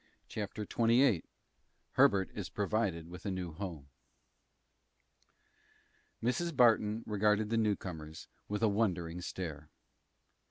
CHAPTER 0.27 0.63
XXVIII 0.63 1.23
HERBERT 1.91 2.31
IS 2.33 2.49
PROVIDED 2.49 3.07
WITH 3.07 3.23
A 3.27 3.29
NEW 3.29 3.53
HOME 3.53 3.89
Mrs. 6.23 6.57
Barton 6.57 7.03
regarded 7.05 7.51
the 7.51 7.57
newcomers 7.57 8.27
with 8.47 8.63
a 8.63 8.67
wondering 8.67 9.21
stare. 9.21 9.69